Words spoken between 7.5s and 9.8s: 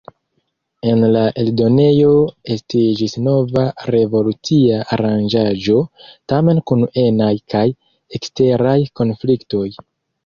kaj eksteraj konfliktoj.